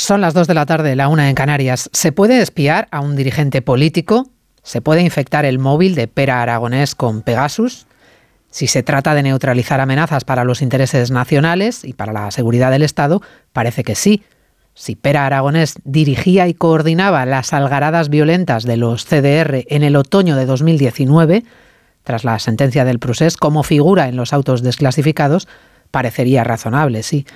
[0.00, 1.90] Son las 2 de la tarde, la una en Canarias.
[1.92, 4.30] ¿Se puede espiar a un dirigente político?
[4.62, 7.88] ¿Se puede infectar el móvil de Pera Aragonés con Pegasus?
[8.48, 12.84] Si se trata de neutralizar amenazas para los intereses nacionales y para la seguridad del
[12.84, 13.22] Estado,
[13.52, 14.22] parece que sí.
[14.72, 20.36] Si Pera Aragonés dirigía y coordinaba las algaradas violentas de los CDR en el otoño
[20.36, 21.42] de 2019,
[22.04, 25.48] tras la sentencia del procés, como figura en los autos desclasificados,
[25.90, 27.26] parecería razonable, sí.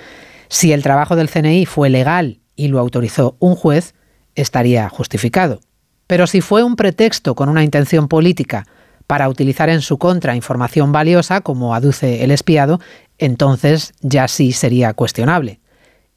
[0.47, 3.95] Si el trabajo del CNI fue legal y lo autorizó un juez,
[4.35, 5.61] estaría justificado.
[6.07, 8.67] Pero si fue un pretexto con una intención política
[9.07, 12.81] para utilizar en su contra información valiosa, como aduce el espiado,
[13.19, 15.61] entonces ya sí sería cuestionable.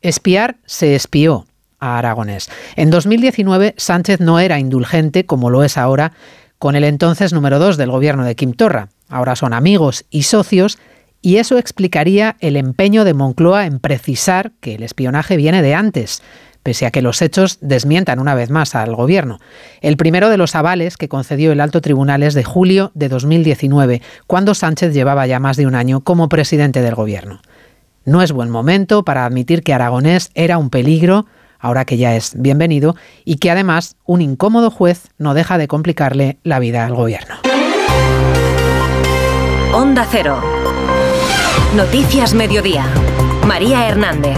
[0.02, 1.46] Espiar se espió
[1.80, 2.50] a Aragonés.
[2.76, 6.14] En 2019 Sánchez no era indulgente como lo es ahora
[6.58, 8.90] con el entonces número dos del gobierno de Kim Torra.
[9.10, 10.78] Ahora son amigos y socios
[11.26, 16.22] y eso explicaría el empeño de Moncloa en precisar que el espionaje viene de antes,
[16.62, 19.40] pese a que los hechos desmientan una vez más al gobierno.
[19.82, 24.04] El primero de los avales que concedió el alto tribunal es de julio de 2019,
[24.28, 27.42] cuando Sánchez llevaba ya más de un año como presidente del gobierno.
[28.04, 31.26] No es buen momento para admitir que Aragonés era un peligro,
[31.58, 36.38] ahora que ya es bienvenido, y que además un incómodo juez no deja de complicarle
[36.44, 37.38] la vida al gobierno.
[39.74, 40.55] Onda Cero.
[41.76, 42.88] Noticias Mediodía.
[43.46, 44.38] María Hernández.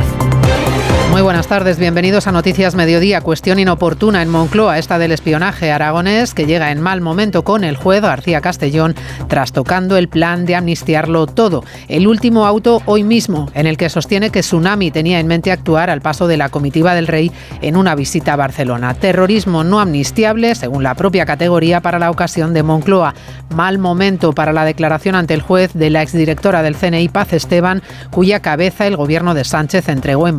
[1.11, 3.21] Muy buenas tardes, bienvenidos a Noticias Mediodía.
[3.21, 7.75] Cuestión inoportuna en Moncloa, esta del espionaje aragonés que llega en mal momento con el
[7.75, 8.93] juez García Castellón,
[9.27, 11.63] trastocando el plan de amnistiarlo todo.
[11.87, 15.89] El último auto hoy mismo, en el que sostiene que Tsunami tenía en mente actuar
[15.89, 18.93] al paso de la comitiva del rey en una visita a Barcelona.
[18.93, 23.15] Terrorismo no amnistiable, según la propia categoría para la ocasión de Moncloa.
[23.55, 27.81] Mal momento para la declaración ante el juez de la exdirectora del CNI, Paz Esteban,
[28.11, 30.37] cuya cabeza el gobierno de Sánchez entregó en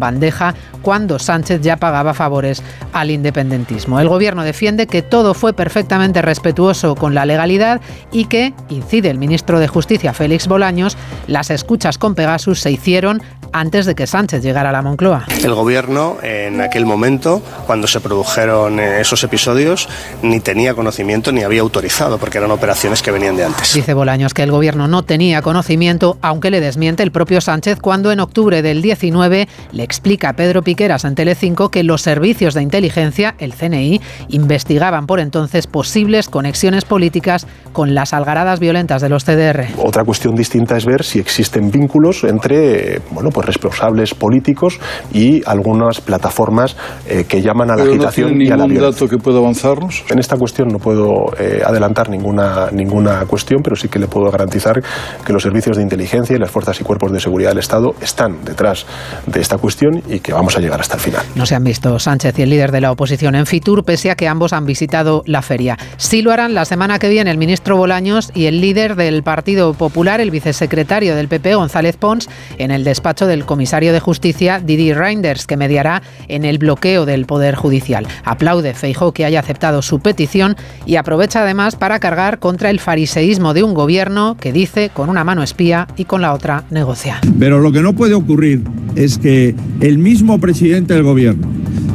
[0.82, 2.62] cuando Sánchez ya pagaba favores
[2.92, 4.00] al independentismo.
[4.00, 7.80] El gobierno defiende que todo fue perfectamente respetuoso con la legalidad
[8.12, 10.96] y que, incide el ministro de Justicia Félix Bolaños,
[11.26, 13.22] las escuchas con Pegasus se hicieron
[13.52, 15.26] antes de que Sánchez llegara a la Moncloa.
[15.42, 19.88] El gobierno en aquel momento, cuando se produjeron esos episodios,
[20.22, 23.74] ni tenía conocimiento ni había autorizado, porque eran operaciones que venían de antes.
[23.74, 28.12] Dice Bolaños que el gobierno no tenía conocimiento, aunque le desmiente el propio Sánchez cuando
[28.12, 32.62] en octubre del 19 le explica a Pedro Piqueras en Telecinco que los servicios de
[32.62, 39.24] inteligencia, el CNI, investigaban por entonces posibles conexiones políticas con las algaradas violentas de los
[39.24, 39.66] CDR.
[39.78, 44.80] Otra cuestión distinta es ver si existen vínculos entre bueno, pues responsables políticos
[45.12, 46.76] y algunas plataformas
[47.06, 48.90] eh, que llaman a la agitación y a la violencia.
[48.90, 50.02] dato que pueda avanzarnos?
[50.10, 54.28] En esta cuestión no puedo eh, adelantar ninguna, ninguna cuestión, pero sí que le puedo
[54.28, 54.82] garantizar
[55.24, 58.44] que los servicios de inteligencia y las fuerzas y cuerpos de seguridad del Estado están
[58.44, 58.86] detrás
[59.26, 61.24] de esta cuestión y que vamos a llegar hasta el final.
[61.36, 64.16] No se han visto Sánchez y el líder de la oposición en Fitur, pese a
[64.16, 65.78] que ambos han visitado la feria.
[65.96, 69.74] Sí lo harán la semana que viene el ministro Bolaños y el líder del Partido
[69.74, 72.28] Popular, el vicesecretario del PP, González Pons,
[72.58, 77.26] en el despacho del comisario de Justicia, Didi Reinders, que mediará en el bloqueo del
[77.26, 78.06] Poder Judicial.
[78.24, 80.56] Aplaude Feijó que haya aceptado su petición
[80.86, 85.24] y aprovecha además para cargar contra el fariseísmo de un gobierno que dice con una
[85.24, 87.20] mano espía y con la otra negocia.
[87.38, 88.62] Pero lo que no puede ocurrir
[88.96, 91.46] es que el mismo presidente del gobierno,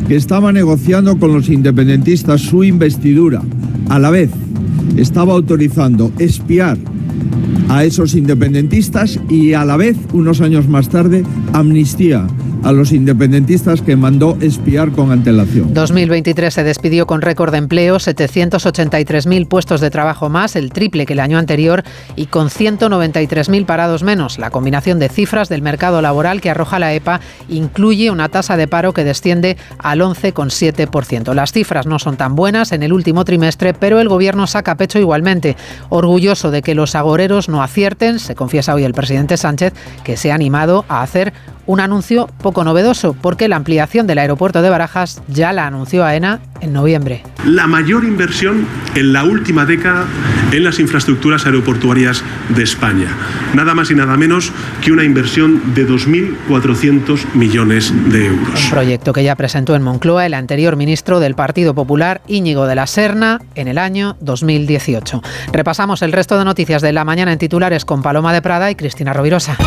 [0.07, 3.41] que estaba negociando con los independentistas su investidura,
[3.89, 4.29] a la vez
[4.97, 6.77] estaba autorizando espiar
[7.69, 12.27] a esos independentistas y a la vez, unos años más tarde, amnistía
[12.63, 15.73] a los independentistas que mandó espiar con antelación.
[15.73, 21.13] 2023 se despidió con récord de empleo, 783.000 puestos de trabajo más, el triple que
[21.13, 21.83] el año anterior,
[22.15, 24.39] y con 193.000 parados menos.
[24.39, 27.19] La combinación de cifras del mercado laboral que arroja la EPA
[27.49, 31.33] incluye una tasa de paro que desciende al 11,7%.
[31.33, 34.99] Las cifras no son tan buenas en el último trimestre, pero el gobierno saca pecho
[34.99, 35.57] igualmente.
[35.89, 40.31] Orgulloso de que los agoreros no acierten, se confiesa hoy el presidente Sánchez que se
[40.31, 41.33] ha animado a hacer
[41.65, 46.41] un anuncio poco novedoso, porque la ampliación del aeropuerto de Barajas ya la anunció AENA
[46.61, 47.23] en noviembre.
[47.45, 50.05] La mayor inversión en la última década
[50.51, 53.07] en las infraestructuras aeroportuarias de España.
[53.53, 54.51] Nada más y nada menos
[54.81, 58.65] que una inversión de 2.400 millones de euros.
[58.65, 62.75] Un proyecto que ya presentó en Moncloa el anterior ministro del Partido Popular, Íñigo de
[62.75, 65.21] la Serna, en el año 2018.
[65.51, 68.75] Repasamos el resto de noticias de la mañana en titulares con Paloma de Prada y
[68.75, 69.57] Cristina Rovirosa.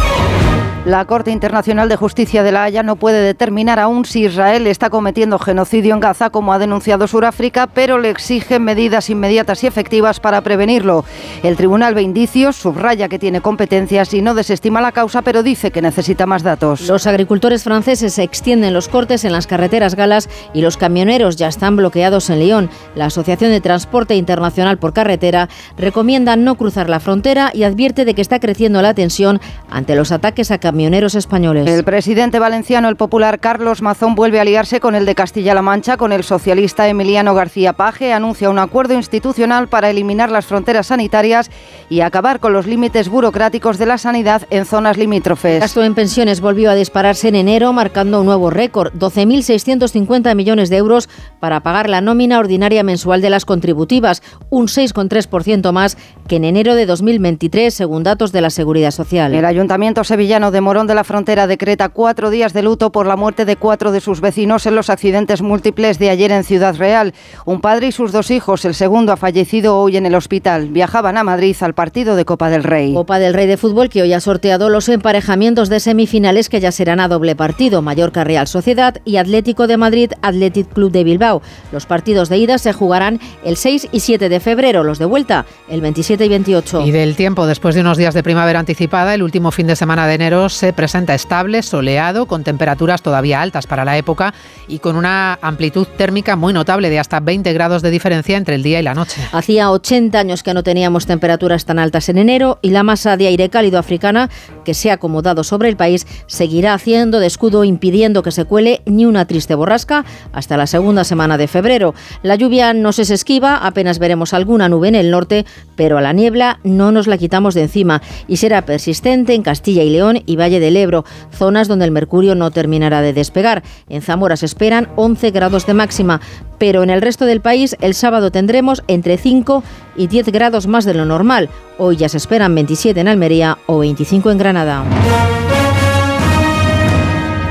[0.86, 4.88] La Corte Internacional de Justicia de la Haya no puede determinar aún si Israel está
[4.88, 10.20] cometiendo genocidio en Gaza, como ha denunciado Sudáfrica, pero le exige medidas inmediatas y efectivas
[10.20, 11.04] para prevenirlo.
[11.42, 15.72] El tribunal ve indicios, subraya que tiene competencias y no desestima la causa, pero dice
[15.72, 16.86] que necesita más datos.
[16.86, 21.74] Los agricultores franceses extienden los cortes en las carreteras galas y los camioneros ya están
[21.74, 22.70] bloqueados en Lyon.
[22.94, 28.14] La Asociación de Transporte Internacional por Carretera recomienda no cruzar la frontera y advierte de
[28.14, 31.66] que está creciendo la tensión ante los ataques a camioneros camioneros españoles.
[31.66, 35.96] El presidente valenciano, el popular Carlos Mazón, vuelve a aliarse con el de Castilla-La Mancha,
[35.96, 41.50] con el socialista Emiliano García Paje, anuncia un acuerdo institucional para eliminar las fronteras sanitarias
[41.88, 45.54] y acabar con los límites burocráticos de la sanidad en zonas limítrofes.
[45.54, 50.68] El gasto en pensiones volvió a dispararse en enero, marcando un nuevo récord, 12.650 millones
[50.68, 51.08] de euros
[51.40, 55.96] para pagar la nómina ordinaria mensual de las contributivas, un 6,3% más
[56.28, 59.34] que en enero de 2023, según datos de la Seguridad Social.
[59.34, 63.14] El Ayuntamiento sevillano de Morón de la Frontera decreta cuatro días de luto por la
[63.14, 67.14] muerte de cuatro de sus vecinos en los accidentes múltiples de ayer en Ciudad Real.
[67.44, 70.70] Un padre y sus dos hijos, el segundo ha fallecido hoy en el hospital.
[70.70, 72.94] Viajaban a Madrid al partido de Copa del Rey.
[72.94, 76.72] Copa del Rey de Fútbol que hoy ha sorteado los emparejamientos de semifinales que ya
[76.72, 77.80] serán a doble partido.
[77.80, 81.42] Mallorca Real Sociedad y Atlético de Madrid Athletic Club de Bilbao.
[81.70, 85.46] Los partidos de ida se jugarán el 6 y 7 de febrero, los de vuelta
[85.68, 86.80] el 27 y 28.
[86.80, 90.08] Y del tiempo, después de unos días de primavera anticipada, el último fin de semana
[90.08, 94.34] de enero se presenta estable, soleado, con temperaturas todavía altas para la época
[94.68, 98.62] y con una amplitud térmica muy notable de hasta 20 grados de diferencia entre el
[98.62, 99.20] día y la noche.
[99.32, 103.26] Hacía 80 años que no teníamos temperaturas tan altas en enero y la masa de
[103.26, 104.30] aire cálido africana
[104.64, 108.82] que se ha acomodado sobre el país seguirá haciendo de escudo impidiendo que se cuele
[108.86, 111.94] ni una triste borrasca hasta la segunda semana de febrero.
[112.22, 115.44] La lluvia no se esquiva, apenas veremos alguna nube en el norte,
[115.76, 119.82] pero a la niebla no nos la quitamos de encima y será persistente en Castilla
[119.82, 123.62] y León y Valle del Ebro, zonas donde el mercurio no terminará de despegar.
[123.88, 126.20] En Zamora se esperan 11 grados de máxima,
[126.58, 129.62] pero en el resto del país el sábado tendremos entre 5
[129.96, 131.48] y 10 grados más de lo normal.
[131.78, 135.45] Hoy ya se esperan 27 en Almería o 25 en Granada.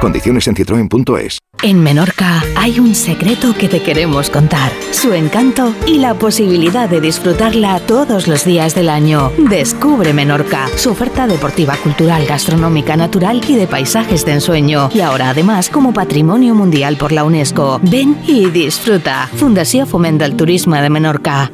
[0.00, 1.38] Condiciones en citroen.es.
[1.62, 4.70] En Menorca hay un secreto que te queremos contar.
[4.92, 9.32] Su encanto y la posibilidad de disfrutarla todos los días del año.
[9.38, 14.90] Descubre Menorca, su oferta deportiva, cultural, gastronómica, natural y de paisajes de ensueño.
[14.92, 17.80] Y ahora además como patrimonio mundial por la UNESCO.
[17.82, 19.28] Ven y disfruta.
[19.34, 21.50] Fundación Fomenta el Turismo de Menorca.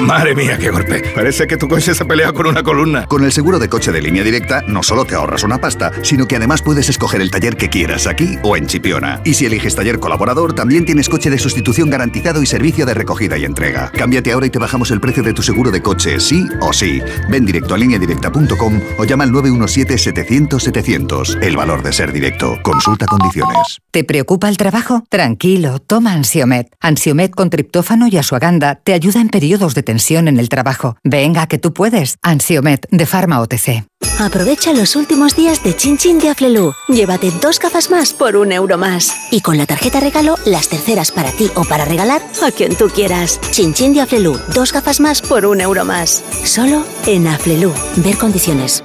[0.00, 1.02] Madre mía, qué golpe.
[1.14, 3.06] Parece que tu coche se pelea con una columna.
[3.06, 6.26] Con el seguro de coche de línea directa, no solo te ahorras una pasta, sino
[6.26, 9.20] que además puedes escoger el taller que quieras aquí o en Chipiona.
[9.24, 13.36] Y si eliges taller colaborador, también tienes coche de sustitución garantizado y servicio de recogida
[13.36, 13.92] y entrega.
[13.92, 17.02] Cámbiate ahora y te bajamos el precio de tu seguro de coche, sí o sí.
[17.28, 21.42] Ven directo a lineadirecta.com o llama al 917-700-700.
[21.42, 22.58] El valor de ser directo.
[22.62, 23.80] Consulta condiciones.
[23.90, 25.04] ¿Te preocupa el trabajo?
[25.10, 26.68] Tranquilo, toma Ansiomet.
[26.80, 30.96] Ansiomet con triptófano y asuaganda te ayuda en periodos de tensión en el trabajo.
[31.04, 32.16] Venga, que tú puedes.
[32.22, 33.84] Ansiomet de Pharma OTC.
[34.18, 36.72] Aprovecha los últimos días de Chin Chin de Aflelu.
[36.88, 39.12] Llévate dos gafas más por un euro más.
[39.30, 42.88] Y con la tarjeta regalo, las terceras para ti o para regalar a quien tú
[42.88, 43.40] quieras.
[43.50, 44.38] Chin Chin de Aflelu.
[44.54, 46.22] Dos gafas más por un euro más.
[46.44, 47.72] Solo en Aflelu.
[47.96, 48.84] Ver condiciones.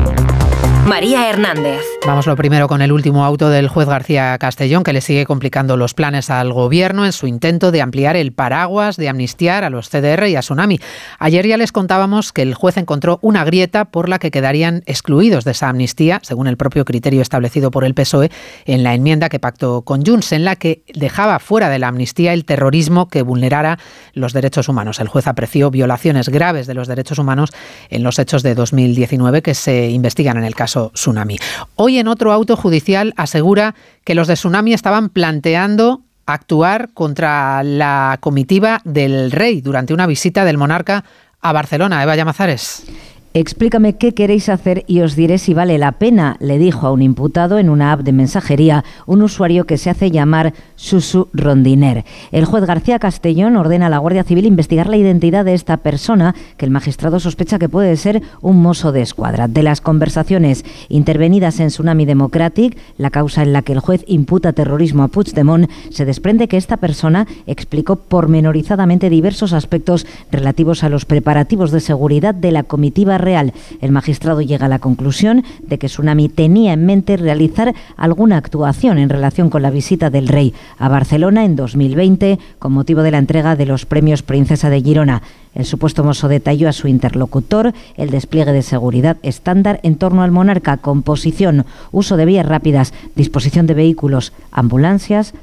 [0.87, 1.81] María Hernández.
[2.07, 5.77] Vamos lo primero con el último auto del juez García Castellón, que le sigue complicando
[5.77, 9.89] los planes al gobierno en su intento de ampliar el paraguas, de amnistiar a los
[9.89, 10.79] CDR y a Tsunami.
[11.19, 15.43] Ayer ya les contábamos que el juez encontró una grieta por la que quedarían excluidos
[15.45, 18.31] de esa amnistía, según el propio criterio establecido por el PSOE
[18.65, 22.33] en la enmienda que pactó con Junts, en la que dejaba fuera de la amnistía
[22.33, 23.77] el terrorismo que vulnerara
[24.13, 24.99] los derechos humanos.
[24.99, 27.51] El juez apreció violaciones graves de los derechos humanos
[27.89, 31.37] en los hechos de 2019 que se investigan en el caso Tsunami.
[31.75, 38.17] Hoy en otro auto judicial asegura que los de Tsunami estaban planteando actuar contra la
[38.21, 41.03] comitiva del rey durante una visita del monarca
[41.41, 42.03] a Barcelona.
[42.03, 42.85] Eva Llamazares.
[43.33, 47.01] Explícame qué queréis hacer y os diré si vale la pena, le dijo a un
[47.01, 52.03] imputado en una app de mensajería un usuario que se hace llamar Susu Rondiner.
[52.33, 56.35] El juez García Castellón ordena a la Guardia Civil investigar la identidad de esta persona
[56.57, 59.47] que el magistrado sospecha que puede ser un mozo de escuadra.
[59.47, 64.51] De las conversaciones intervenidas en Tsunami Democratic, la causa en la que el juez imputa
[64.51, 71.05] terrorismo a Puigdemont, se desprende que esta persona explicó pormenorizadamente diversos aspectos relativos a los
[71.05, 73.53] preparativos de seguridad de la comitiva real.
[73.79, 78.97] El magistrado llega a la conclusión de que Tsunami tenía en mente realizar alguna actuación
[78.97, 83.17] en relación con la visita del rey a Barcelona en 2020 con motivo de la
[83.17, 85.21] entrega de los premios Princesa de Girona.
[85.53, 90.31] El supuesto mozo detalló a su interlocutor el despliegue de seguridad estándar en torno al
[90.31, 95.33] monarca, composición, uso de vías rápidas, disposición de vehículos, ambulancias,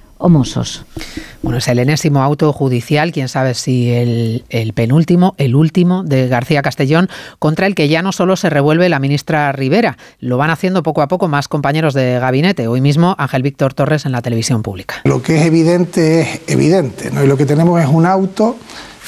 [1.43, 6.29] bueno, es el enésimo auto judicial, quién sabe si el, el, penúltimo, el último de
[6.29, 7.09] García Castellón,
[7.39, 11.03] contra el que ya no solo se revuelve la ministra Rivera, lo van haciendo poco
[11.03, 12.67] a poco más compañeros de gabinete.
[12.67, 14.97] Hoy mismo Ángel Víctor Torres en la televisión pública.
[15.05, 17.23] Lo que es evidente es evidente, ¿no?
[17.23, 18.57] Y lo que tenemos es un auto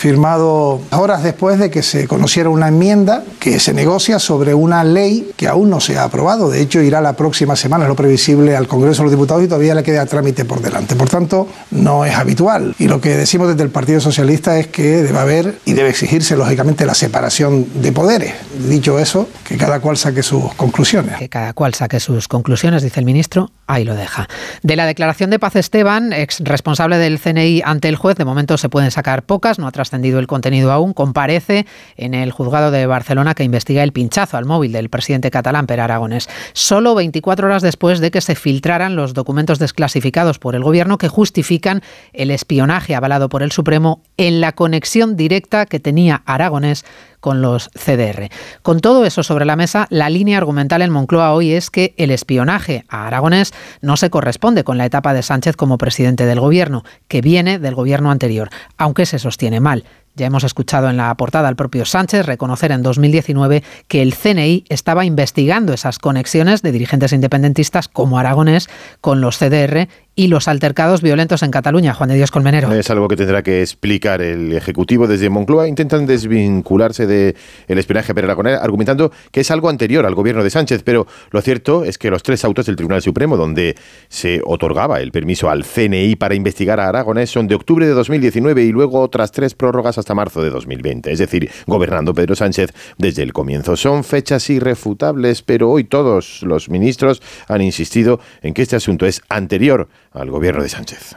[0.00, 5.30] firmado horas después de que se conociera una enmienda que se negocia sobre una ley
[5.36, 6.48] que aún no se ha aprobado.
[6.48, 9.46] De hecho, irá la próxima semana, es lo previsible, al Congreso de los Diputados y
[9.48, 10.96] todavía le queda trámite por delante.
[10.96, 12.74] Por tanto, no es habitual.
[12.78, 16.34] Y lo que decimos desde el Partido Socialista es que debe haber y debe exigirse,
[16.34, 18.32] lógicamente, la separación de poderes.
[18.70, 21.18] Dicho eso, que cada cual saque sus conclusiones.
[21.18, 24.30] Que cada cual saque sus conclusiones, dice el ministro, ahí lo deja.
[24.62, 28.56] De la declaración de Paz Esteban, ex responsable del CNI ante el juez, de momento
[28.56, 31.66] se pueden sacar pocas, no atrás el contenido aún, comparece
[31.96, 35.80] en el juzgado de Barcelona que investiga el pinchazo al móvil del presidente catalán Per
[35.80, 40.98] Aragonés, solo 24 horas después de que se filtraran los documentos desclasificados por el gobierno
[40.98, 41.82] que justifican
[42.12, 46.84] el espionaje avalado por el Supremo en la conexión directa que tenía Aragonés
[47.20, 48.28] con los CDR.
[48.62, 52.10] Con todo eso sobre la mesa, la línea argumental en Moncloa hoy es que el
[52.10, 56.84] espionaje a Aragonés no se corresponde con la etapa de Sánchez como presidente del gobierno,
[57.08, 59.84] que viene del gobierno anterior, aunque se sostiene mal.
[60.20, 64.66] Ya hemos escuchado en la portada al propio Sánchez reconocer en 2019 que el CNI
[64.68, 68.68] estaba investigando esas conexiones de dirigentes independentistas como Aragonés
[69.00, 69.88] con los CDR
[70.20, 71.94] y los altercados violentos en Cataluña.
[71.94, 72.70] Juan de Dios Colmenero.
[72.74, 75.66] Es algo que tendrá que explicar el Ejecutivo desde Moncloa.
[75.66, 77.34] Intentan desvincularse del
[77.68, 80.82] el espionaje a Aragonés, argumentando que es algo anterior al gobierno de Sánchez.
[80.84, 83.76] Pero lo cierto es que los tres autos del Tribunal Supremo, donde
[84.10, 88.62] se otorgaba el permiso al CNI para investigar a Aragonés, son de octubre de 2019
[88.64, 91.12] y luego otras tres prórrogas hasta marzo de 2020.
[91.12, 93.76] Es decir, gobernando Pedro Sánchez desde el comienzo.
[93.76, 99.22] Son fechas irrefutables, pero hoy todos los ministros han insistido en que este asunto es
[99.28, 101.16] anterior al gobierno de Sánchez.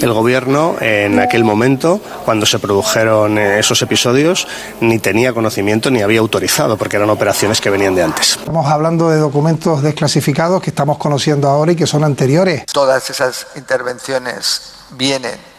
[0.00, 4.48] El gobierno en aquel momento, cuando se produjeron eh, esos episodios,
[4.80, 8.36] ni tenía conocimiento ni había autorizado, porque eran operaciones que venían de antes.
[8.36, 12.64] Estamos hablando de documentos desclasificados que estamos conociendo ahora y que son anteriores.
[12.72, 15.51] Todas esas intervenciones vienen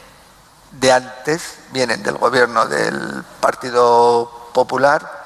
[0.74, 5.23] de antes, vienen del gobierno del Partido Popular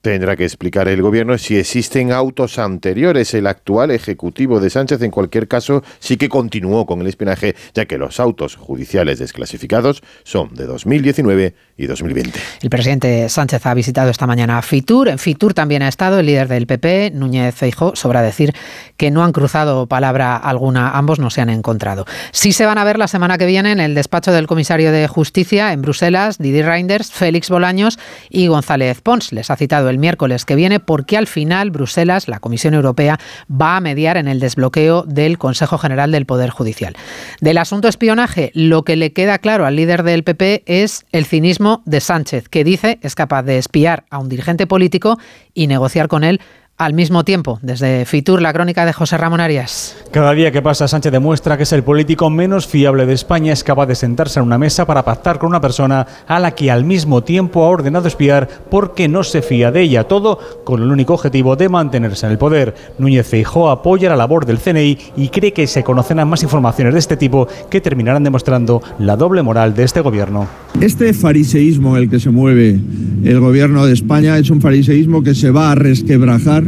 [0.00, 3.34] Tendrá que explicar el gobierno si existen autos anteriores.
[3.34, 7.86] El actual ejecutivo de Sánchez, en cualquier caso, sí que continuó con el espionaje, ya
[7.86, 12.38] que los autos judiciales desclasificados son de 2019 y 2020.
[12.62, 15.08] El presidente Sánchez ha visitado esta mañana Fitur.
[15.08, 17.96] En Fitur también ha estado el líder del PP, Núñez Feijóo.
[17.96, 18.52] Sobra decir
[18.96, 22.04] que no han cruzado palabra alguna, ambos no se han encontrado.
[22.30, 25.08] Sí se van a ver la semana que viene en el despacho del comisario de
[25.08, 27.98] Justicia en Bruselas, Didier Reinders, Félix Bolaños
[28.30, 29.32] y González Pons.
[29.32, 33.18] Les ha citado el miércoles que viene porque al final Bruselas, la Comisión Europea,
[33.50, 36.96] va a mediar en el desbloqueo del Consejo General del Poder Judicial.
[37.40, 41.82] Del asunto espionaje, lo que le queda claro al líder del PP es el cinismo
[41.84, 45.18] de Sánchez, que dice es capaz de espiar a un dirigente político
[45.54, 46.40] y negociar con él
[46.78, 47.58] al mismo tiempo.
[47.60, 49.96] Desde Fitur, la crónica de José Ramón Arias.
[50.12, 53.52] Cada día que pasa, Sánchez demuestra que es el político menos fiable de España.
[53.52, 56.70] Es capaz de sentarse en una mesa para pactar con una persona a la que
[56.70, 60.04] al mismo tiempo ha ordenado espiar porque no se fía de ella.
[60.04, 62.74] Todo con el único objetivo de mantenerse en el poder.
[62.98, 67.00] Núñez Feijó apoya la labor del CNI y cree que se conocerán más informaciones de
[67.00, 70.46] este tipo que terminarán demostrando la doble moral de este gobierno.
[70.80, 72.78] Este fariseísmo en el que se mueve
[73.24, 76.64] el gobierno de España es un fariseísmo que se va a resquebrajar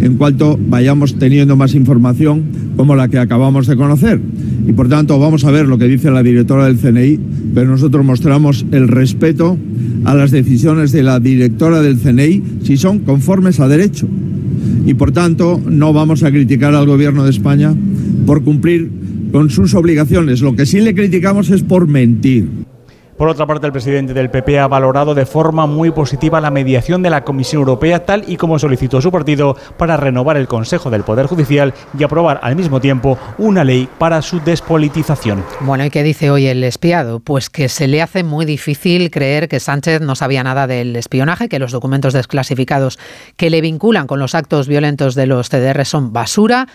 [0.00, 2.42] en cuanto vayamos teniendo más información
[2.76, 4.20] como la que acabamos de conocer.
[4.66, 7.20] Y por tanto vamos a ver lo que dice la directora del CNI,
[7.54, 9.56] pero nosotros mostramos el respeto
[10.04, 14.08] a las decisiones de la directora del CNI si son conformes a derecho.
[14.86, 17.72] Y por tanto no vamos a criticar al gobierno de España
[18.26, 18.90] por cumplir
[19.30, 20.40] con sus obligaciones.
[20.42, 22.61] Lo que sí le criticamos es por mentir.
[23.22, 27.04] Por otra parte, el presidente del PP ha valorado de forma muy positiva la mediación
[27.04, 31.04] de la Comisión Europea, tal y como solicitó su partido, para renovar el Consejo del
[31.04, 35.44] Poder Judicial y aprobar al mismo tiempo una ley para su despolitización.
[35.60, 37.20] Bueno, ¿y qué dice hoy el espiado?
[37.20, 41.48] Pues que se le hace muy difícil creer que Sánchez no sabía nada del espionaje,
[41.48, 42.98] que los documentos desclasificados
[43.36, 46.66] que le vinculan con los actos violentos de los CDR son basura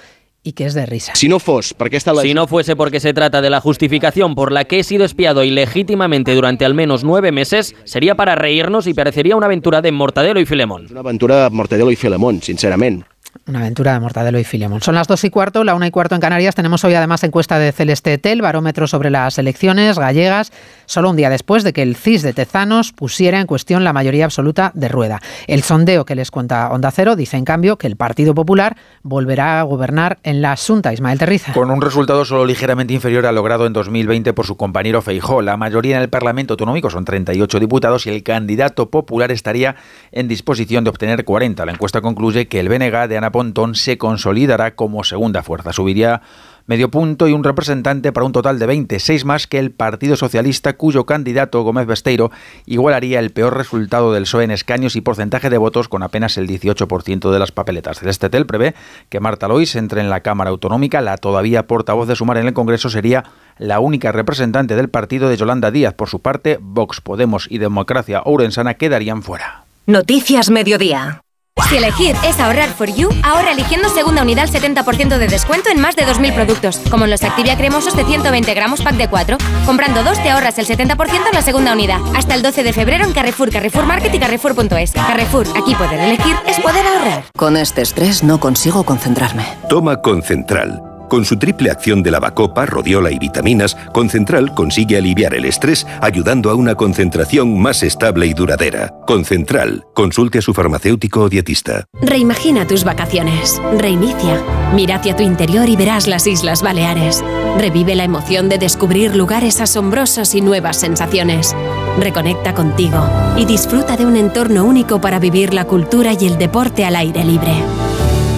[0.48, 1.14] y que es de risa.
[1.16, 4.54] Si no, fos, porque esta si no fuese porque se trata de la justificación por
[4.54, 8.94] la que he sido espiado ilegítimamente durante al menos nueve meses, sería para reírnos y
[8.94, 10.88] parecería una aventura de Mortadelo y Filemón.
[10.90, 13.06] Una aventura de Mortadelo y Filemón, sinceramente.
[13.48, 14.82] Una aventura de Mortadelo y Filemón.
[14.82, 16.56] Son las dos y cuarto, la una y cuarto en Canarias.
[16.56, 20.52] Tenemos hoy además encuesta de Celeste Tel, barómetro sobre las elecciones gallegas,
[20.86, 24.26] solo un día después de que el CIS de Tezanos pusiera en cuestión la mayoría
[24.26, 25.22] absoluta de Rueda.
[25.48, 29.60] El sondeo que les cuenta Onda Cero dice, en cambio, que el Partido Popular volverá
[29.60, 30.94] a gobernar en la Asunta.
[30.94, 31.54] Ismael Terriza.
[31.54, 35.42] Con un resultado solo ligeramente inferior al logrado en 2020 por su compañero Feijó.
[35.42, 39.76] La mayoría en el Parlamento Autonómico son 38 diputados y el candidato popular estaría
[40.12, 41.66] en disposición de obtener 40.
[41.66, 45.74] La encuesta concluye que el BNG de Ana Pontón se consolidará como segunda fuerza.
[45.74, 46.22] Subiría
[46.68, 50.74] medio punto y un representante para un total de 26 más que el Partido Socialista,
[50.74, 52.30] cuyo candidato Gómez Besteiro
[52.66, 56.48] igualaría el peor resultado del PSOE en escaños y porcentaje de votos con apenas el
[56.48, 58.00] 18% de las papeletas.
[58.00, 58.76] Celeste Tel prevé
[59.10, 61.02] que Marta Lois entre en la Cámara Autonómica.
[61.02, 63.24] La todavía portavoz de Sumar en el Congreso sería
[63.58, 65.94] la única representante del partido de Yolanda Díaz.
[65.94, 69.64] Por su parte, Vox, Podemos y Democracia Ourensana quedarían fuera.
[69.86, 71.22] Noticias Mediodía.
[71.70, 75.82] Si elegir es ahorrar for you, ahora eligiendo segunda unidad al 70% de descuento en
[75.82, 79.38] más de 2.000 productos, como en los Activia cremosos de 120 gramos pack de 4.
[79.66, 82.00] Comprando dos te ahorras el 70% en la segunda unidad.
[82.16, 84.92] Hasta el 12 de febrero en Carrefour, Carrefour Market y Carrefour.es.
[84.94, 87.24] Carrefour, aquí poder elegir es poder ahorrar.
[87.36, 89.44] Con este estrés no consigo concentrarme.
[89.68, 90.87] Toma Concentral.
[91.10, 96.50] Con su triple acción de lavacopa, rodiola y vitaminas, Concentral consigue aliviar el estrés ayudando
[96.50, 98.94] a una concentración más estable y duradera.
[99.06, 101.86] Concentral, consulte a su farmacéutico o dietista.
[102.02, 103.62] Reimagina tus vacaciones.
[103.78, 104.42] Reinicia.
[104.76, 107.24] Mira hacia tu interior y verás las Islas Baleares.
[107.58, 111.56] Revive la emoción de descubrir lugares asombrosos y nuevas sensaciones.
[112.00, 116.86] Reconecta contigo y disfruta de un entorno único para vivir la cultura y el deporte
[116.86, 117.54] al aire libre.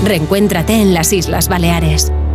[0.06, 2.12] Reencuéntrate en las Islas Baleares.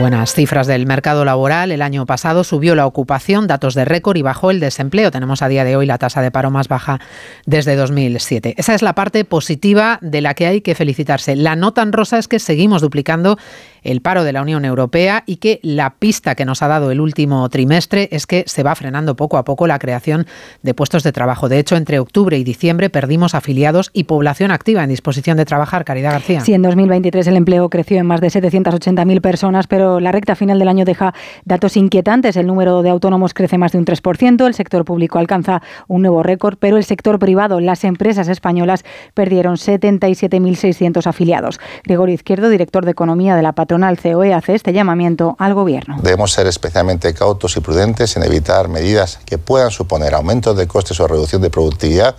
[0.00, 1.72] Buenas cifras del mercado laboral.
[1.72, 5.10] El año pasado subió la ocupación, datos de récord y bajó el desempleo.
[5.10, 7.00] Tenemos a día de hoy la tasa de paro más baja
[7.44, 8.54] desde 2007.
[8.56, 11.36] Esa es la parte positiva de la que hay que felicitarse.
[11.36, 13.36] La no tan rosa es que seguimos duplicando
[13.82, 17.00] el paro de la Unión Europea y que la pista que nos ha dado el
[17.00, 20.26] último trimestre es que se va frenando poco a poco la creación
[20.62, 21.50] de puestos de trabajo.
[21.50, 25.84] De hecho, entre octubre y diciembre perdimos afiliados y población activa en disposición de trabajar.
[25.84, 26.40] Caridad García.
[26.40, 30.58] Sí, en 2023 el empleo creció en más de 780.000 personas, pero la recta final
[30.58, 32.36] del año deja datos inquietantes.
[32.36, 36.22] El número de autónomos crece más de un 3%, el sector público alcanza un nuevo
[36.22, 41.58] récord, pero el sector privado, las empresas españolas, perdieron 77.600 afiliados.
[41.84, 45.96] Gregorio Izquierdo, director de Economía de la patronal COE, hace este llamamiento al Gobierno.
[46.02, 51.00] Debemos ser especialmente cautos y prudentes en evitar medidas que puedan suponer aumentos de costes
[51.00, 52.16] o reducción de productividad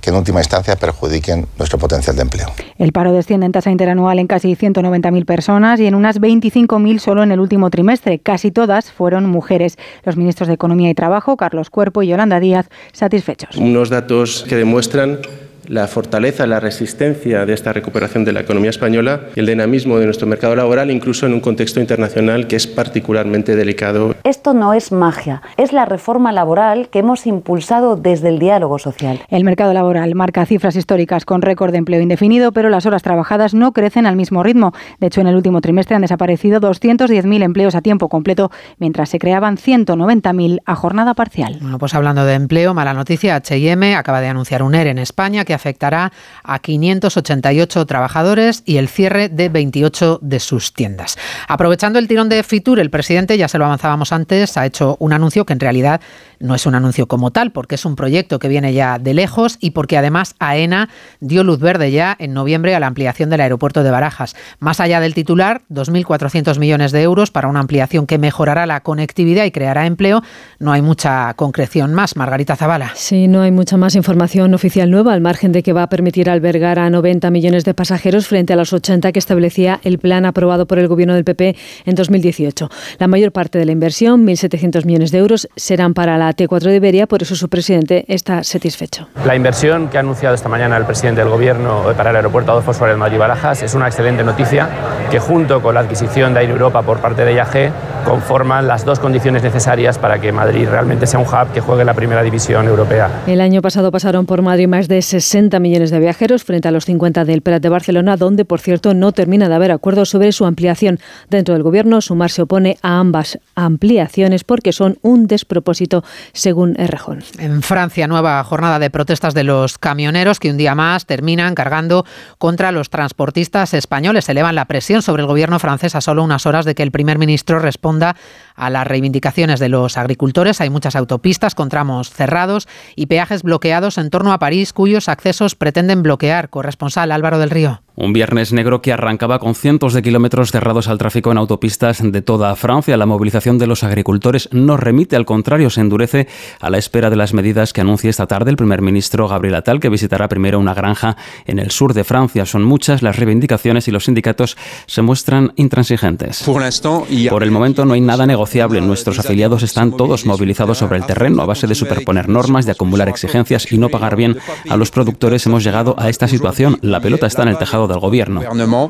[0.00, 2.48] que en última instancia perjudiquen nuestro potencial de empleo.
[2.78, 7.22] El paro desciende en tasa interanual en casi 190.000 personas y en unas 25.000 solo
[7.22, 8.18] en el último trimestre.
[8.18, 9.78] Casi todas fueron mujeres.
[10.04, 13.56] Los ministros de Economía y Trabajo, Carlos Cuerpo y Yolanda Díaz, satisfechos.
[13.56, 15.20] Unos datos que demuestran
[15.68, 20.04] la fortaleza, la resistencia de esta recuperación de la economía española y el dinamismo de
[20.04, 24.14] nuestro mercado laboral, incluso en un contexto internacional que es particularmente delicado.
[24.24, 29.20] Esto no es magia, es la reforma laboral que hemos impulsado desde el diálogo social.
[29.28, 33.54] El mercado laboral marca cifras históricas con récord de empleo indefinido, pero las horas trabajadas
[33.54, 34.72] no crecen al mismo ritmo.
[35.00, 39.18] De hecho, en el último trimestre han desaparecido 210.000 empleos a tiempo completo, mientras se
[39.18, 41.58] creaban 190.000 a jornada parcial.
[41.60, 45.44] Bueno, pues hablando de empleo, mala noticia, H&M acaba de anunciar un ERE en España
[45.44, 46.12] que afectará
[46.44, 51.18] a 588 trabajadores y el cierre de 28 de sus tiendas.
[51.48, 55.12] Aprovechando el tirón de Fitur, el presidente, ya se lo avanzábamos antes, ha hecho un
[55.12, 56.00] anuncio que en realidad
[56.38, 59.56] no es un anuncio como tal, porque es un proyecto que viene ya de lejos
[59.60, 60.88] y porque además AENA
[61.20, 64.36] dio luz verde ya en noviembre a la ampliación del aeropuerto de Barajas.
[64.58, 69.44] Más allá del titular, 2.400 millones de euros para una ampliación que mejorará la conectividad
[69.44, 70.22] y creará empleo.
[70.58, 72.16] No hay mucha concreción más.
[72.16, 72.92] Margarita Zavala.
[72.94, 76.30] Sí, no hay mucha más información oficial nueva, al margen de que va a permitir
[76.30, 80.66] albergar a 90 millones de pasajeros frente a los 80 que establecía el plan aprobado
[80.66, 82.68] por el gobierno del PP en 2018.
[82.98, 86.76] La mayor parte de la inversión, 1.700 millones de euros, serán para la T4 de
[86.76, 89.08] Iberia, por eso su presidente está satisfecho.
[89.24, 92.72] La inversión que ha anunciado esta mañana el presidente del gobierno para el aeropuerto Adolfo
[92.74, 94.68] Suárez Madrid Barajas es una excelente noticia
[95.10, 97.72] que junto con la adquisición de Air Europa por parte de IAG
[98.04, 101.94] conforman las dos condiciones necesarias para que Madrid realmente sea un hub que juegue la
[101.94, 103.22] primera división europea.
[103.26, 106.86] El año pasado pasaron por Madrid más de 60 millones de viajeros frente a los
[106.86, 110.46] 50 del Prat de Barcelona, donde por cierto no termina de haber acuerdo sobre su
[110.46, 110.98] ampliación.
[111.28, 117.22] Dentro del gobierno, Sumar se opone a ambas ampliaciones porque son un despropósito, según Errejón.
[117.38, 122.06] En Francia, nueva jornada de protestas de los camioneros que un día más terminan cargando
[122.38, 124.30] contra los transportistas españoles.
[124.30, 127.18] Elevan la presión sobre el gobierno francés a solo unas horas de que el primer
[127.18, 128.16] ministro responda
[128.54, 130.62] a las reivindicaciones de los agricultores.
[130.62, 135.25] Hay muchas autopistas con tramos cerrados y peajes bloqueados en torno a París cuyos accesos
[135.54, 136.50] pretenden bloquear.
[136.50, 137.82] Corresponsal Álvaro del Río.
[137.98, 142.20] Un viernes negro que arrancaba con cientos de kilómetros cerrados al tráfico en autopistas de
[142.20, 142.94] toda Francia.
[142.98, 146.28] La movilización de los agricultores no remite, al contrario, se endurece
[146.60, 149.80] a la espera de las medidas que anuncia esta tarde el primer ministro Gabriel Attal,
[149.80, 152.44] que visitará primero una granja en el sur de Francia.
[152.44, 156.42] Son muchas las reivindicaciones y los sindicatos se muestran intransigentes.
[156.42, 158.82] Por el momento no hay nada negociable.
[158.82, 163.08] Nuestros afiliados están todos movilizados sobre el terreno a base de superponer normas, de acumular
[163.08, 164.36] exigencias y no pagar bien
[164.68, 165.46] a los productores.
[165.46, 166.78] Hemos llegado a esta situación.
[166.82, 168.42] La pelota está en el tejado del gobierno.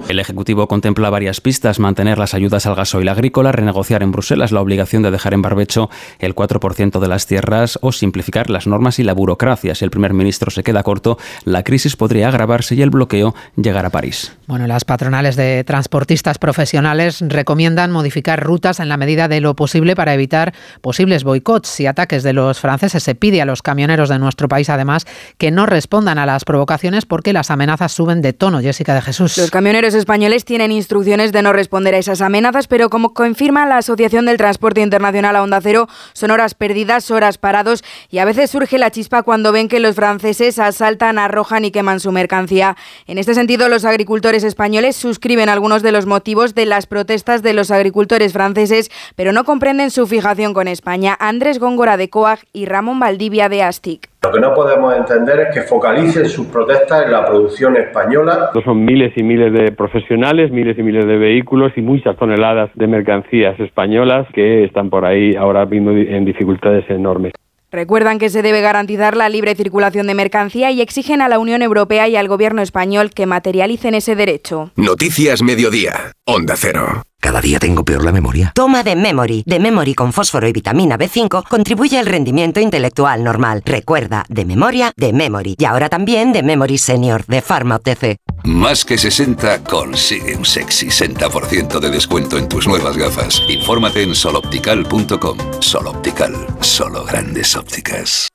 [0.08, 4.60] El Ejecutivo contempla varias pistas, mantener las ayudas al gasoil agrícola, renegociar en Bruselas la
[4.60, 9.04] obligación de dejar en barbecho el 4% de las tierras o simplificar las normas y
[9.04, 9.74] la burocracia.
[9.74, 13.86] Si el primer ministro se queda corto, la crisis podría agravarse y el bloqueo llegar
[13.86, 14.32] a París.
[14.46, 19.96] Bueno, las patronales de transportistas profesionales recomiendan modificar rutas en la medida de lo posible
[19.96, 23.02] para evitar posibles boicots y ataques de los franceses.
[23.02, 25.06] Se pide a los camioneros de nuestro país, además,
[25.38, 28.60] que no respondan a las provocaciones porque las amenazas suben de tono.
[28.60, 29.36] Jessica de Jesús.
[29.38, 33.78] Los camioneros españoles tienen instrucciones de no responder a esas amenazas, pero como confirma la
[33.78, 38.50] Asociación del Transporte Internacional a Onda Cero, son horas perdidas, horas parados y a veces
[38.50, 42.76] surge la chispa cuando ven que los franceses asaltan, arrojan y queman su mercancía.
[43.06, 47.52] En este sentido, los agricultores españoles suscriben algunos de los motivos de las protestas de
[47.52, 51.16] los agricultores franceses, pero no comprenden su fijación con España.
[51.18, 54.15] Andrés Góngora de COAG y Ramón Valdivia de ASTIC.
[54.26, 58.50] Lo que no podemos entender es que focalicen sus protestas en la producción española.
[58.64, 62.88] Son miles y miles de profesionales, miles y miles de vehículos y muchas toneladas de
[62.88, 67.34] mercancías españolas que están por ahí ahora mismo en dificultades enormes.
[67.76, 71.60] Recuerdan que se debe garantizar la libre circulación de mercancía y exigen a la Unión
[71.60, 74.70] Europea y al gobierno español que materialicen ese derecho.
[74.76, 76.12] Noticias Mediodía.
[76.24, 77.02] Onda Cero.
[77.20, 78.52] Cada día tengo peor la memoria.
[78.54, 79.42] Toma de Memory.
[79.44, 83.62] De Memory con fósforo y vitamina B5 contribuye al rendimiento intelectual normal.
[83.62, 85.56] Recuerda, de memoria, de Memory.
[85.58, 88.16] Y ahora también de Memory Senior, de Pharma OTC.
[88.46, 93.42] Más que 60 consigue un sexy 60% de descuento en tus nuevas gafas.
[93.48, 95.36] Infórmate en soloptical.com.
[95.58, 96.32] Soloptical.
[96.60, 98.28] Solo grandes ópticas.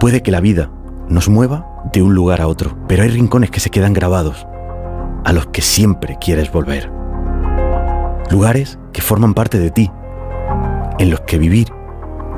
[0.00, 0.72] Puede que la vida
[1.06, 4.46] nos mueva de un lugar a otro, pero hay rincones que se quedan grabados,
[5.22, 6.90] a los que siempre quieres volver.
[8.30, 9.90] Lugares que forman parte de ti,
[10.98, 11.68] en los que vivir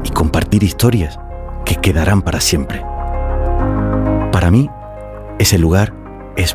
[0.02, 1.20] y compartir historias
[1.64, 2.84] que quedarán para siempre.
[4.32, 4.68] Para mí,
[5.38, 5.94] ese lugar
[6.36, 6.54] es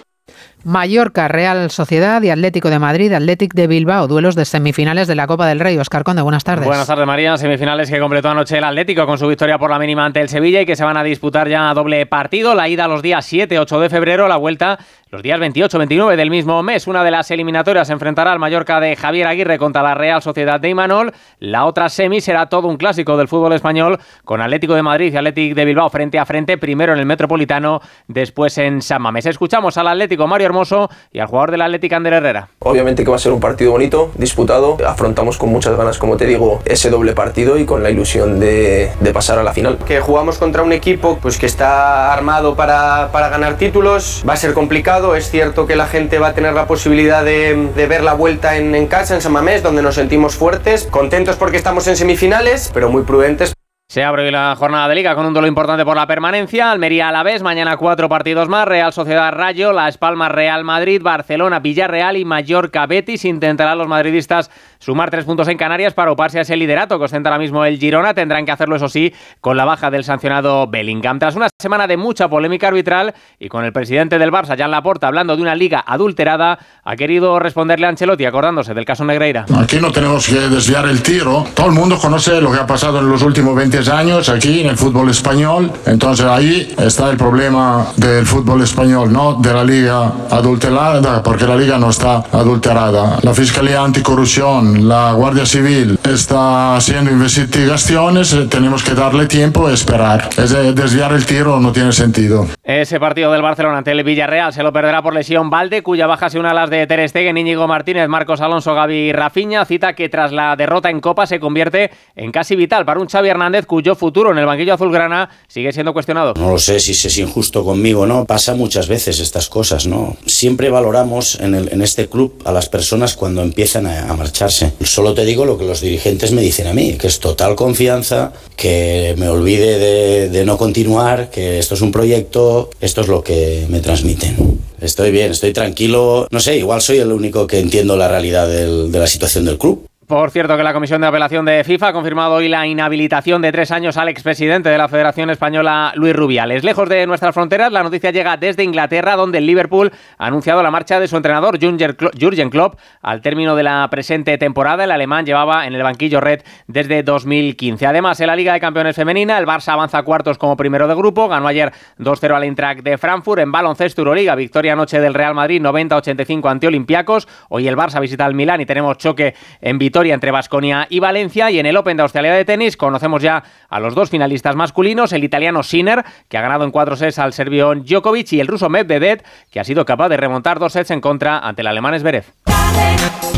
[0.63, 5.25] Mallorca, Real Sociedad y Atlético de Madrid, Atlético de Bilbao, duelos de semifinales de la
[5.25, 5.75] Copa del Rey.
[5.79, 6.67] Oscar Conde, buenas tardes.
[6.67, 7.35] Buenas tardes, María.
[7.35, 10.61] Semifinales que completó anoche el Atlético con su victoria por la mínima ante el Sevilla
[10.61, 12.53] y que se van a disputar ya a doble partido.
[12.53, 14.77] La ida los días 7, 8 de febrero, la vuelta
[15.09, 16.85] los días 28, 29 del mismo mes.
[16.85, 20.59] Una de las eliminatorias se enfrentará al Mallorca de Javier Aguirre contra la Real Sociedad
[20.59, 21.11] de Imanol.
[21.39, 25.17] La otra semi será todo un clásico del fútbol español con Atlético de Madrid y
[25.17, 29.25] Atlético de Bilbao frente a frente, primero en el Metropolitano, después en San Mamés.
[29.25, 32.49] Escuchamos al Atlético Mario Hermoso y al jugador del Atlético Ander Herrera.
[32.59, 34.77] Obviamente que va a ser un partido bonito, disputado.
[34.85, 38.91] Afrontamos con muchas ganas, como te digo, ese doble partido y con la ilusión de,
[38.99, 39.77] de pasar a la final.
[39.85, 44.23] Que jugamos contra un equipo pues, que está armado para, para, ganar títulos.
[44.27, 45.15] Va a ser complicado.
[45.15, 48.57] Es cierto que la gente va a tener la posibilidad de, de ver la vuelta
[48.57, 50.87] en, en casa, en San Mamés, donde nos sentimos fuertes.
[50.91, 53.53] Contentos porque estamos en semifinales, pero muy prudentes.
[53.91, 56.71] Se abre la jornada de liga con un duelo importante por la permanencia.
[56.71, 58.65] Almería a la vez, mañana cuatro partidos más.
[58.65, 63.25] Real Sociedad Rayo, Las Palmas Real Madrid, Barcelona Villarreal y Mallorca Betis.
[63.25, 64.49] Intentarán los madridistas
[64.79, 67.77] sumar tres puntos en Canarias para oparse a ese liderato que ostenta ahora mismo el
[67.79, 68.13] Girona.
[68.13, 71.19] Tendrán que hacerlo, eso sí, con la baja del sancionado Bellingham.
[71.19, 75.07] Tras una semana de mucha polémica arbitral y con el presidente del Barça, Jan Laporta,
[75.07, 79.47] hablando de una liga adulterada, ha querido responderle a Ancelotti acordándose del caso Negreira.
[79.61, 81.45] Aquí no tenemos que desviar el tiro.
[81.53, 84.67] Todo el mundo conoce lo que ha pasado en los últimos 20 años aquí en
[84.67, 85.71] el fútbol español.
[85.85, 91.55] Entonces ahí está el problema del fútbol español, no de la liga adulterada, porque la
[91.55, 93.17] liga no está adulterada.
[93.21, 100.29] La Fiscalía Anticorrupción, la Guardia Civil está haciendo investigaciones, tenemos que darle tiempo y esperar.
[100.37, 102.47] Es desviar el tiro no tiene sentido.
[102.63, 106.29] Ese partido del Barcelona ante el Villarreal se lo perderá por lesión Valde, cuya baja
[106.29, 109.65] se une a las de Ter Stegen, Íñigo Martínez, Marcos Alonso, Gaby y Rafinha.
[109.65, 113.29] Cita que tras la derrota en Copa se convierte en casi vital para un Xavi
[113.29, 116.33] Hernández cuyo futuro en el banquillo azulgrana sigue siendo cuestionado.
[116.35, 118.25] No lo sé si es injusto conmigo, ¿no?
[118.25, 120.17] Pasa muchas veces estas cosas, ¿no?
[120.25, 124.73] Siempre valoramos en, este club a las personas cuando empiezan a, marcharse.
[124.83, 128.33] Solo te digo lo que los dirigentes me dicen a mí, que es total confianza,
[128.57, 133.67] que me olvide de, no continuar, que esto es un proyecto, esto es lo que
[133.69, 134.59] me transmiten.
[134.81, 136.27] Estoy bien, estoy tranquilo.
[136.29, 139.87] No sé, igual soy el único que entiendo la realidad de la situación del club.
[140.11, 143.53] Por cierto, que la Comisión de Apelación de FIFA ha confirmado hoy la inhabilitación de
[143.53, 146.65] tres años al expresidente de la Federación Española, Luis Rubiales.
[146.65, 150.69] Lejos de nuestras fronteras, la noticia llega desde Inglaterra, donde el Liverpool ha anunciado la
[150.69, 154.83] marcha de su entrenador, Jürgen Klopp, al término de la presente temporada.
[154.83, 157.87] El alemán llevaba en el banquillo red desde 2015.
[157.87, 160.95] Además, en la Liga de Campeones Femenina, el Barça avanza a cuartos como primero de
[160.95, 161.29] grupo.
[161.29, 163.39] Ganó ayer 2-0 al Eintracht de Frankfurt.
[163.39, 167.29] En baloncesto Euroliga, victoria anoche del Real Madrid 90-85 ante Olympiacos.
[167.47, 171.51] Hoy el Barça visita al Milán y tenemos choque en Vitoria entre Basconia y Valencia.
[171.51, 175.13] Y en el Open de Australia de tenis conocemos ya a los dos finalistas masculinos,
[175.13, 178.69] el italiano Sinner, que ha ganado en cuatro sets al serbio Djokovic, y el ruso
[178.69, 182.25] Medvedev, que ha sido capaz de remontar dos sets en contra ante el alemán Zverev.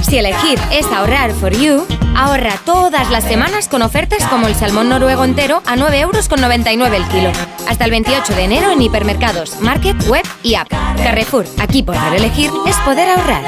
[0.01, 4.89] Si elegir es ahorrar for you, ahorra todas las semanas con ofertas como el salmón
[4.89, 7.31] noruego entero a 9,99 euros el kilo.
[7.67, 10.69] Hasta el 28 de enero en hipermercados, market, web y app.
[10.69, 13.43] Carrefour, aquí poder elegir es poder ahorrar.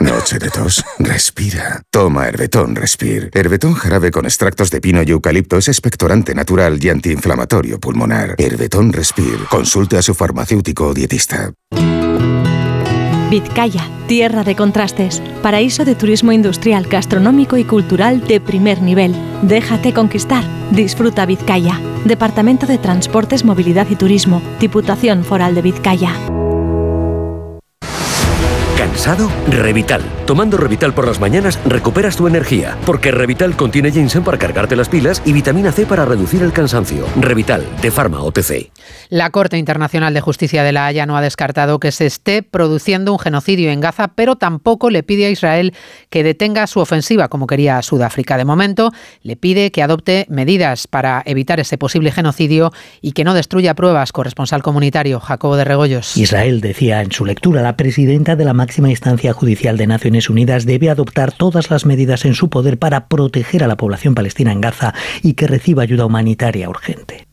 [0.00, 0.84] Noche de tos.
[0.98, 1.82] Respira.
[1.90, 3.30] Toma Herbetón Respir.
[3.34, 8.34] Herbetón jarabe con extractos de pino y eucalipto es expectorante natural y antiinflamatorio pulmonar.
[8.38, 9.38] Herbetón Respir.
[9.50, 11.52] Consulte a su farmacéutico o dietista.
[13.30, 19.14] Vizcaya, tierra de contrastes, paraíso de turismo industrial, gastronómico y cultural de primer nivel.
[19.42, 20.42] Déjate conquistar.
[20.72, 21.80] Disfruta Vizcaya.
[22.04, 24.42] Departamento de Transportes, Movilidad y Turismo.
[24.58, 26.12] Diputación Foral de Vizcaya.
[29.00, 29.32] ¿Cansado?
[29.48, 30.02] Revital.
[30.26, 34.90] Tomando Revital por las mañanas recuperas tu energía, porque Revital contiene ginseng para cargarte las
[34.90, 37.06] pilas y vitamina C para reducir el cansancio.
[37.16, 38.70] Revital, de Pharma OTC.
[39.08, 43.12] La Corte Internacional de Justicia de la Haya no ha descartado que se esté produciendo
[43.12, 45.72] un genocidio en Gaza, pero tampoco le pide a Israel
[46.10, 48.36] que detenga su ofensiva como quería Sudáfrica.
[48.36, 53.32] De momento, le pide que adopte medidas para evitar ese posible genocidio y que no
[53.32, 54.12] destruya pruebas.
[54.12, 56.18] Corresponsal comunitario Jacobo de Regoyos.
[56.18, 60.66] Israel decía en su lectura la presidenta de la máxima instancia judicial de Naciones Unidas
[60.66, 64.60] debe adoptar todas las medidas en su poder para proteger a la población palestina en
[64.60, 67.29] Gaza y que reciba ayuda humanitaria urgente.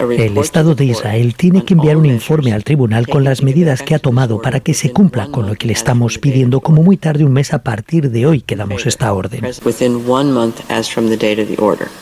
[0.00, 3.94] El Estado de Israel tiene que enviar un informe al tribunal con las medidas que
[3.94, 7.24] ha tomado para que se cumpla con lo que le estamos pidiendo como muy tarde
[7.24, 9.42] un mes a partir de hoy que damos esta orden.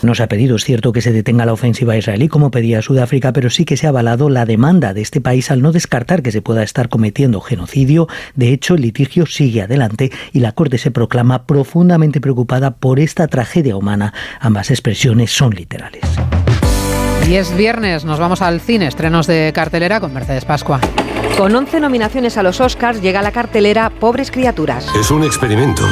[0.03, 3.49] Nos ha pedido, es cierto, que se detenga la ofensiva israelí como pedía Sudáfrica, pero
[3.49, 6.43] sí que se ha avalado la demanda de este país al no descartar que se
[6.43, 8.09] pueda estar cometiendo genocidio.
[8.35, 13.29] De hecho, el litigio sigue adelante y la Corte se proclama profundamente preocupada por esta
[13.29, 14.13] tragedia humana.
[14.41, 16.05] Ambas expresiones son literales.
[17.29, 20.81] Y es viernes, nos vamos al cine, estrenos de cartelera con Mercedes Pascua.
[21.37, 24.87] Con 11 nominaciones a los Oscars llega la cartelera Pobres Criaturas.
[24.99, 25.83] Es un experimento.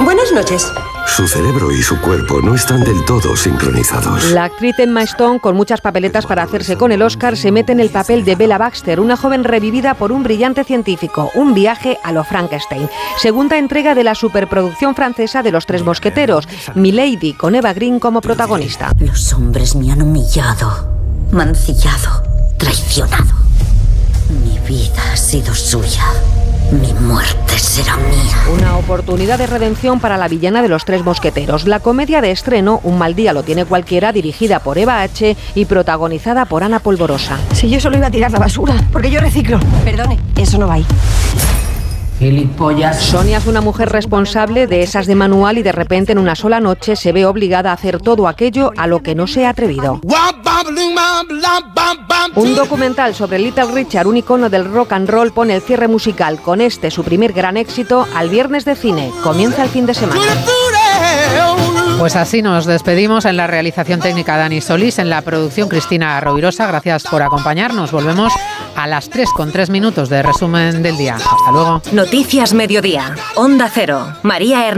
[0.00, 0.70] Buenas noches.
[1.06, 4.32] Su cerebro y su cuerpo no están del todo sincronizados.
[4.32, 7.80] La actriz Emma Stone, con muchas papeletas para hacerse con el Oscar, se mete en
[7.80, 12.12] el papel de Bella Baxter, una joven revivida por un brillante científico, un viaje a
[12.12, 12.90] lo Frankenstein.
[13.18, 18.20] Segunda entrega de la superproducción francesa de Los Tres Mosqueteros, Milady, con Eva Green como
[18.20, 18.90] protagonista.
[18.98, 20.88] Los hombres me han humillado,
[21.30, 22.22] mancillado,
[22.58, 23.34] traicionado.
[24.68, 26.04] vida ha sido suya,
[26.72, 28.36] mi muerte será mía.
[28.52, 31.66] Una oportunidad de redención para la villana de los tres mosqueteros.
[31.66, 35.36] La comedia de estreno, Un mal día lo tiene cualquiera, dirigida por Eva H.
[35.54, 37.38] y protagonizada por Ana Polvorosa.
[37.52, 39.58] Si yo solo iba a tirar la basura, porque yo reciclo.
[39.84, 40.86] Perdone, eso no va ahí.
[42.94, 46.60] Sonia es una mujer responsable de esas de manual y de repente en una sola
[46.60, 50.00] noche se ve obligada a hacer todo aquello a lo que no se ha atrevido.
[52.34, 56.40] Un documental sobre Little Richard, un icono del rock and roll, pone el cierre musical
[56.40, 59.12] con este, su primer gran éxito, al viernes de cine.
[59.22, 60.20] Comienza el fin de semana.
[61.98, 66.66] Pues así nos despedimos en la realización técnica Dani Solís, en la producción Cristina Rovirosa.
[66.66, 67.90] Gracias por acompañarnos.
[67.90, 68.32] Volvemos
[68.76, 71.14] a las 3 con 3 minutos de resumen del día.
[71.16, 71.80] Hasta luego.
[71.92, 73.14] Noticias Mediodía.
[73.34, 74.14] Onda Cero.
[74.22, 74.68] María